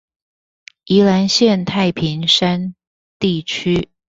[0.85, 2.73] 宜蘭縣太平山
[3.19, 3.89] 地區